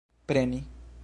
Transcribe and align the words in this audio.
preni 0.25 0.63